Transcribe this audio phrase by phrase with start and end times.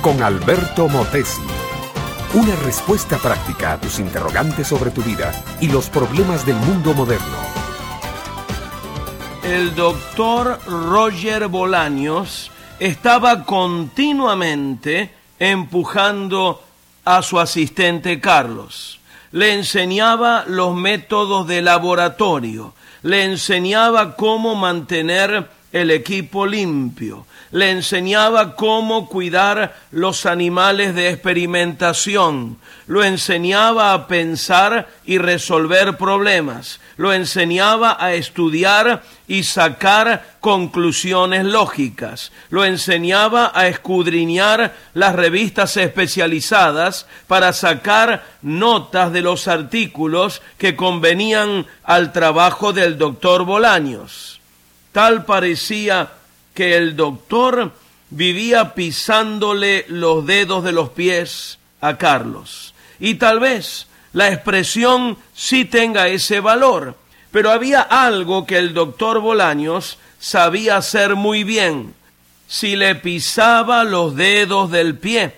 [0.00, 1.42] con Alberto Motesi.
[2.32, 7.36] Una respuesta práctica a tus interrogantes sobre tu vida y los problemas del mundo moderno.
[9.44, 16.62] El doctor Roger Bolaños estaba continuamente empujando
[17.04, 18.98] a su asistente Carlos.
[19.32, 22.72] Le enseñaba los métodos de laboratorio,
[23.02, 32.58] le enseñaba cómo mantener el equipo limpio, le enseñaba cómo cuidar los animales de experimentación,
[32.86, 42.32] lo enseñaba a pensar y resolver problemas, lo enseñaba a estudiar y sacar conclusiones lógicas,
[42.48, 51.66] lo enseñaba a escudriñar las revistas especializadas para sacar notas de los artículos que convenían
[51.84, 54.37] al trabajo del doctor Bolaños.
[54.92, 56.12] Tal parecía
[56.54, 57.72] que el doctor
[58.10, 62.74] vivía pisándole los dedos de los pies a Carlos.
[62.98, 66.96] Y tal vez la expresión sí tenga ese valor,
[67.30, 71.94] pero había algo que el doctor Bolaños sabía hacer muy bien.
[72.48, 75.34] Si le pisaba los dedos del pie,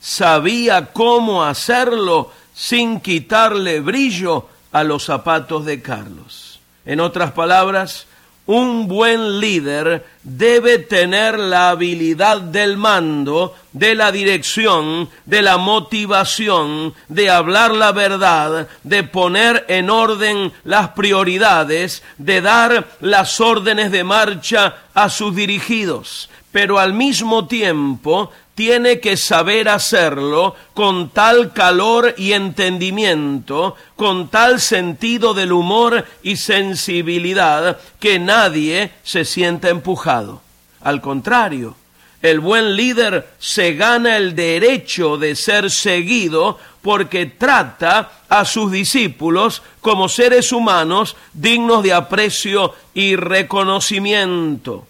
[0.00, 6.60] sabía cómo hacerlo sin quitarle brillo a los zapatos de Carlos.
[6.86, 8.06] En otras palabras,
[8.46, 16.94] un buen líder debe tener la habilidad del mando, de la dirección, de la motivación,
[17.08, 24.04] de hablar la verdad, de poner en orden las prioridades, de dar las órdenes de
[24.04, 32.14] marcha a sus dirigidos, pero al mismo tiempo tiene que saber hacerlo con tal calor
[32.16, 40.40] y entendimiento, con tal sentido del humor y sensibilidad, que nadie se sienta empujado.
[40.80, 41.76] Al contrario,
[42.22, 49.62] el buen líder se gana el derecho de ser seguido porque trata a sus discípulos
[49.80, 54.86] como seres humanos dignos de aprecio y reconocimiento.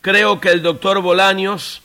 [0.00, 1.82] Creo que el doctor Bolaños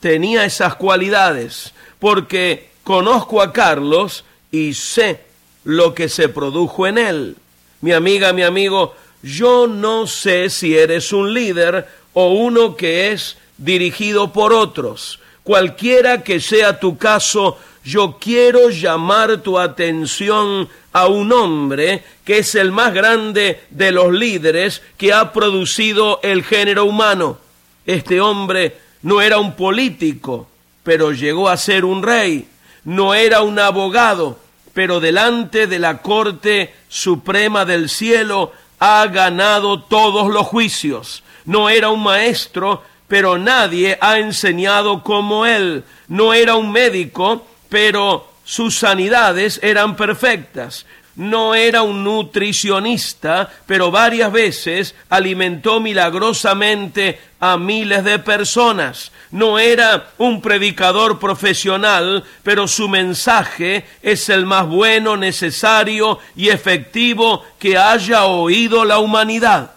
[0.00, 5.20] tenía esas cualidades, porque conozco a Carlos y sé
[5.64, 7.36] lo que se produjo en él.
[7.82, 13.36] Mi amiga, mi amigo, yo no sé si eres un líder o uno que es
[13.58, 15.20] dirigido por otros.
[15.44, 22.54] Cualquiera que sea tu caso, yo quiero llamar tu atención a un hombre que es
[22.54, 27.38] el más grande de los líderes que ha producido el género humano.
[27.86, 30.48] Este hombre no era un político,
[30.82, 32.48] pero llegó a ser un rey,
[32.84, 34.38] no era un abogado,
[34.72, 41.22] pero delante de la Corte Suprema del Cielo ha ganado todos los juicios.
[41.44, 45.84] No era un maestro, pero nadie ha enseñado como él.
[46.08, 50.86] No era un médico, pero sus sanidades eran perfectas
[51.20, 59.12] no era un nutricionista, pero varias veces alimentó milagrosamente a miles de personas.
[59.30, 67.44] No era un predicador profesional, pero su mensaje es el más bueno, necesario y efectivo
[67.58, 69.72] que haya oído la humanidad.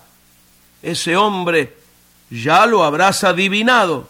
[0.81, 1.75] Ese hombre
[2.29, 4.07] ya lo habrás adivinado.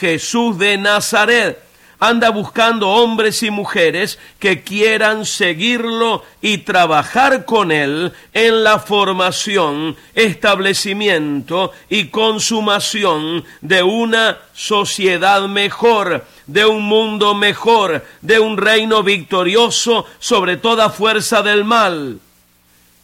[0.00, 1.62] Jesús de Nazaret
[2.00, 9.96] anda buscando hombres y mujeres que quieran seguirlo y trabajar con él en la formación,
[10.14, 20.06] establecimiento y consumación de una sociedad mejor, de un mundo mejor, de un reino victorioso
[20.18, 22.18] sobre toda fuerza del mal.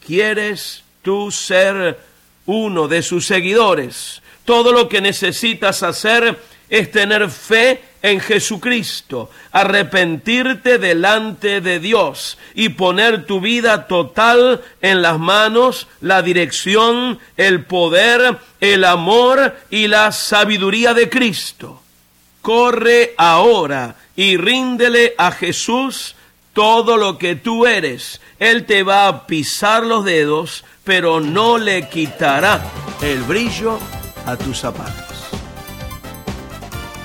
[0.04, 2.00] ¿Quieres tú ser
[2.46, 4.22] uno de sus seguidores?
[4.46, 6.40] Todo lo que necesitas hacer
[6.70, 15.02] es tener fe en Jesucristo, arrepentirte delante de Dios y poner tu vida total en
[15.02, 21.82] las manos, la dirección, el poder, el amor y la sabiduría de Cristo.
[22.42, 26.14] Corre ahora y ríndele a Jesús
[26.52, 28.20] todo lo que tú eres.
[28.38, 32.62] Él te va a pisar los dedos, pero no le quitará
[33.02, 33.80] el brillo
[34.26, 35.15] a tus zapatos.